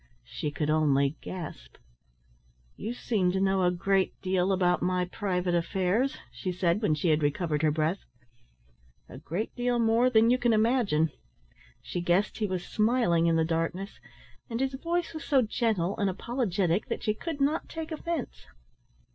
[0.25, 1.77] She could only gasp.
[2.75, 7.09] "You seem to know a great deal about my private affairs," she said, when she
[7.09, 7.99] had recovered her breath.
[9.07, 11.11] "A great deal more than you can imagine."
[11.83, 13.99] She guessed he was smiling in the darkness,
[14.49, 18.47] and his voice was so gentle and apologetic that she could not take offence.